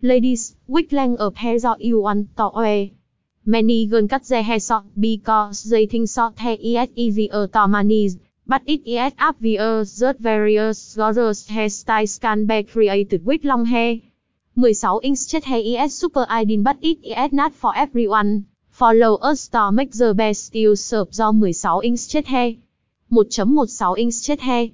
Ladies, 0.00 0.54
wig 0.68 0.92
length 0.92 1.18
of 1.18 1.34
hair 1.34 1.58
do 1.58 1.74
you 1.80 2.00
want 2.00 2.36
to 2.36 2.50
wear. 2.54 2.90
Many 3.44 3.84
girls 3.86 4.08
cut 4.08 4.22
their 4.28 4.44
hair 4.44 4.60
short 4.60 4.84
because 4.96 5.64
they 5.64 5.86
think 5.86 6.08
short 6.08 6.38
hair 6.38 6.56
is 6.60 6.88
easier 6.94 7.48
to 7.48 7.66
manage, 7.66 8.12
but 8.46 8.62
it 8.64 8.88
is 8.88 9.12
obvious 9.18 9.98
that 9.98 10.20
various 10.20 10.94
gorgeous 10.94 11.48
hairstyles 11.48 12.20
can 12.20 12.46
be 12.46 12.62
created 12.62 13.26
with 13.26 13.42
long 13.42 13.64
hair. 13.64 13.96
16 14.54 15.00
inch 15.02 15.18
straight 15.18 15.44
hair 15.46 15.84
is 15.84 15.98
super 15.98 16.26
ideal 16.30 16.62
but 16.62 16.78
it 16.80 16.98
is 17.02 17.32
not 17.32 17.52
for 17.52 17.76
everyone. 17.76 18.46
Follow 18.70 19.16
us 19.16 19.48
to 19.48 19.72
make 19.72 19.90
the 19.90 20.14
best 20.14 20.54
use 20.54 20.92
of 20.92 21.08
your 21.12 21.32
16 21.32 21.80
inch 21.82 21.98
straight 21.98 22.28
hair. 22.28 22.54
1.16 23.10 23.98
inch 23.98 24.14
straight 24.14 24.42
hair 24.42 24.68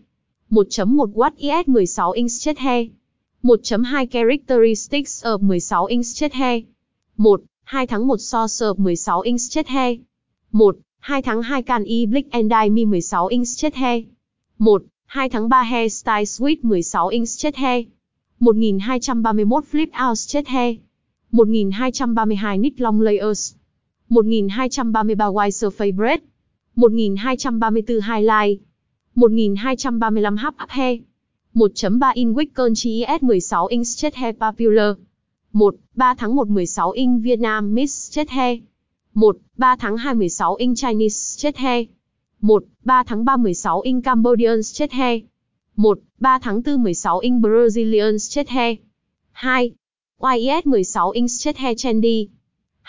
1.1 0.52 1.14
watt 1.14 1.32
is 1.38 1.94
16 1.94 2.12
inch 2.14 2.30
straight 2.30 2.58
hair 2.58 2.88
1.2 3.44 4.10
Characteristics 4.10 5.22
of 5.22 5.40
16 5.42 5.86
inch 5.90 6.14
chết 6.14 6.32
he. 6.32 6.66
1. 7.16 7.40
2 7.72 7.86
tháng 7.86 8.06
1 8.06 8.18
Source 8.18 8.62
of 8.62 8.76
16 8.78 9.22
inch 9.24 9.50
chết 9.50 9.68
he. 9.68 10.00
1. 10.52 10.74
2 11.08 11.22
tháng 11.22 11.42
2 11.42 11.62
Can 11.66 11.84
E 11.84 12.06
Blick 12.06 12.30
and 12.30 12.50
Dye 12.50 12.70
Me 12.70 12.84
16 12.84 13.28
inch 13.30 13.48
chết 13.56 13.74
he. 13.74 14.06
1. 14.58 14.82
2 15.14 15.28
tháng 15.28 15.50
3 15.50 15.64
Hairstyle 15.70 16.24
Suite 16.24 16.60
16 16.62 17.10
inch 17.10 17.38
chết 17.38 17.56
he. 17.56 17.86
1231 18.38 19.62
Flip 19.62 19.88
Out 19.92 20.18
chết 20.28 20.48
he. 20.48 20.80
1232 21.30 22.56
Knit 22.56 22.80
Long 22.80 23.00
Layers 23.00 23.54
1233 24.08 25.30
Wide 25.30 25.54
Surface 25.54 25.92
Bread. 25.96 26.20
1234 26.76 28.00
Highlight 28.00 28.60
1235 29.14 30.38
Half 30.38 30.54
Up 30.58 30.70
Hair 30.70 30.98
1.3 31.56 32.16
In 32.16 32.34
Wiccan 32.34 32.74
GES 32.74 33.20
16 33.20 33.68
inch 33.70 33.86
straight 33.86 34.16
hair 34.16 34.32
popular 34.32 34.96
1. 35.52 35.72
3 35.96 36.14
tháng 36.18 36.34
1 36.34 36.48
16 36.48 36.92
inch 36.96 37.22
Vietnam 37.22 37.72
Miss 37.72 37.94
straight 37.94 38.30
hair 38.30 38.56
1. 39.12 39.36
3 39.56 39.76
tháng 39.76 39.96
2 39.96 40.28
16 40.28 40.56
inch 40.58 40.80
Chinese 40.80 41.16
straight 41.16 41.56
hair 41.56 41.84
1. 42.40 42.60
3 42.84 43.04
tháng 43.04 43.24
3 43.24 43.54
16 43.54 43.82
inch 43.84 44.04
Cambodian 44.04 44.62
straight 44.64 44.92
hair 44.92 45.20
1. 45.76 45.96
3 46.20 46.38
tháng 46.40 46.62
4 46.62 46.94
16 46.94 47.20
inch 47.22 47.40
Brazilian 47.40 48.18
straight 48.18 48.48
hair 48.48 48.74
2. 49.40 49.74
YES 50.20 50.64
16 50.64 51.12
inch 51.14 51.30
straight 51.30 51.56
hair 51.56 51.74
trendy 51.74 52.30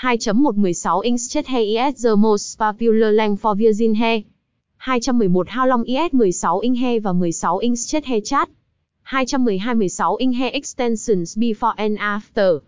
2.1 0.01 0.73
16 0.73 1.03
inch 1.03 1.19
straight 1.19 1.47
hair 1.47 1.87
is 1.89 2.01
the 2.01 2.15
most 2.15 2.57
popular 2.57 3.11
length 3.11 3.41
for 3.41 3.55
virgin 3.55 3.93
hair 3.93 4.23
211 4.85 5.47
How 5.47 5.65
long 5.65 5.83
is 5.87 6.11
16 6.41 6.61
inch 6.61 6.77
He 6.77 6.99
và 6.99 7.13
16 7.13 7.59
inch 7.61 7.87
chết 7.87 8.05
he 8.05 8.21
chat 8.21 8.49
212 9.11 9.89
16 9.89 10.17
inch 10.19 10.35
He 10.35 10.47
extensions 10.47 11.35
before 11.35 11.73
and 11.77 11.97
after 11.97 12.59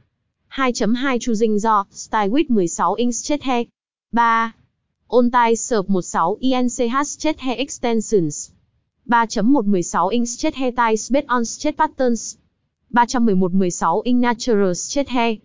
2.2 0.52 1.20
Choosing 1.20 1.60
Do, 1.60 1.84
style 1.92 2.30
with 2.30 2.48
16 2.50 2.96
inch 2.98 3.24
chết 3.24 3.44
he. 3.44 3.70
3. 4.12 4.52
On 5.10 5.30
tie 5.32 5.54
Serp 5.54 5.86
16 5.88 6.38
INCH 6.42 7.18
chết 7.20 7.40
he 7.40 7.52
extensions 7.52 8.52
3.1 9.08 9.84
16 9.84 10.10
inch 10.12 10.38
chết 10.38 10.56
he 10.56 10.72
ties 10.72 11.12
based 11.12 11.28
on 11.30 11.44
chết 11.44 11.78
patterns 11.78 12.38
311 12.94 13.72
16 13.72 14.02
inch 14.06 14.22
natural 14.22 14.74
chết 14.74 15.10
he. 15.10 15.42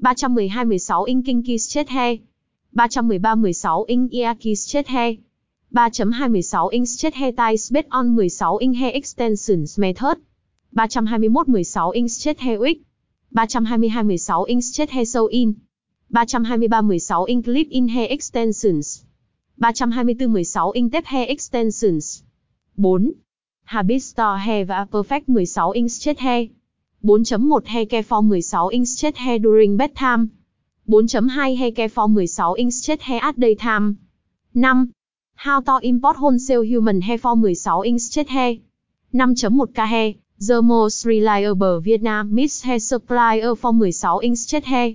312 0.00 0.80
16 0.80 1.04
inch 1.06 1.26
kinky 1.26 1.58
chết 1.58 1.88
he. 1.88 2.22
313 2.72 3.52
16 3.52 3.84
inch 3.88 4.12
Iaki 4.12 4.54
chết 4.54 4.88
he. 4.88 5.20
3.26 5.74 6.68
inch 6.70 6.88
chết 6.98 7.14
hair 7.14 7.34
ties 7.36 7.72
based 7.72 7.88
on 7.90 8.16
16 8.16 8.58
inch 8.60 8.76
hair 8.76 8.92
extensions 8.94 9.78
method. 9.78 10.18
321 10.76 11.46
16 11.46 11.92
inch 11.94 12.12
chết 12.18 12.40
hair 12.40 12.60
wig 12.60 12.78
322 13.34 14.18
16 14.18 14.44
inch 14.46 14.64
chết 14.72 14.90
hair 14.90 15.04
sew 15.04 15.26
in. 15.26 15.54
323 16.12 16.98
16 16.98 17.26
inch 17.26 17.44
clip 17.44 17.66
in 17.70 17.88
hair 17.88 18.06
extensions. 18.10 19.04
324 19.58 20.44
16 20.44 20.72
inch 20.74 20.92
tape 20.92 21.06
hair 21.06 21.26
extensions. 21.28 22.22
4. 22.76 23.00
Habit 23.64 24.02
Store 24.02 24.38
Hair 24.38 24.68
và 24.68 24.86
Perfect 24.92 25.28
16 25.28 25.72
inch 25.74 26.00
chết 26.00 26.18
hair 26.18 26.46
4.1 27.02 27.66
Hair 27.66 27.86
Care 27.90 28.02
for 28.02 28.22
16 28.22 28.68
inch 28.70 28.88
chết 28.96 29.16
hair 29.16 29.42
during 29.42 29.76
bedtime. 29.76 30.26
4.2 30.86 31.56
Hair 31.56 31.74
Care 31.76 31.88
for 31.88 32.08
16 32.08 32.54
inch 32.56 32.74
chết 32.82 33.02
hair 33.02 33.20
at 33.22 33.38
daytime. 33.38 33.94
5. 34.54 34.86
How 35.34 35.60
to 35.60 35.78
import 35.82 36.16
wholesale 36.16 36.62
human 36.62 37.02
hair 37.02 37.18
for 37.18 37.36
16 37.36 37.84
inch 37.84 38.00
straight 38.00 38.28
hair 38.28 38.54
5.1 39.14 39.74
K 39.74 39.86
hair 39.86 40.14
The 40.38 40.62
most 40.62 41.04
reliable 41.04 41.80
Vietnam 41.80 42.34
mix 42.34 42.62
hair 42.62 42.78
supplier 42.78 43.54
for 43.54 43.72
16 43.72 44.20
inch 44.22 44.38
straight 44.38 44.64
hair 44.64 44.90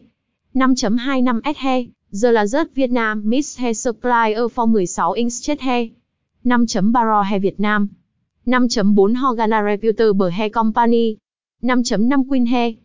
5.25 0.55 1.41
S 1.45 1.57
hair 1.57 1.85
The 2.11 2.31
largest 2.31 2.73
Vietnam 2.73 3.27
mix 3.27 3.55
hair 3.57 3.73
supplier 3.73 4.49
for 4.49 4.67
16 4.67 5.13
inch 5.17 5.31
straight 5.33 5.61
hair 5.61 5.89
5.3 6.45 7.05
Raw 7.05 7.21
Hair 7.23 7.39
Việt 7.39 7.59
Nam. 7.59 7.89
5.4 8.47 9.15
Horgana 9.15 9.61
Reputable 9.61 10.29
Hair 10.29 10.49
Company. 10.49 11.17
5.5 11.61 12.27
Queen 12.29 12.45
Hair. 12.45 12.79